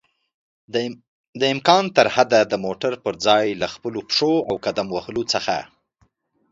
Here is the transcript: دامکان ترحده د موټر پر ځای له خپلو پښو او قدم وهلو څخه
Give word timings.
دامکان 1.41 1.85
ترحده 1.97 2.39
د 2.47 2.53
موټر 2.65 2.93
پر 3.03 3.13
ځای 3.25 3.45
له 3.61 3.67
خپلو 3.73 3.99
پښو 4.09 4.33
او 4.49 4.55
قدم 4.65 4.87
وهلو 4.91 5.23
څخه 5.33 5.55